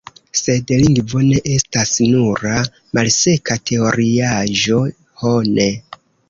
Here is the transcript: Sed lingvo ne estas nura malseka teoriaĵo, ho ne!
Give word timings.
Sed 0.37 0.71
lingvo 0.83 1.19
ne 1.25 1.35
estas 1.55 1.91
nura 2.13 2.53
malseka 2.99 3.59
teoriaĵo, 3.71 4.81
ho 5.21 5.37
ne! 5.53 5.69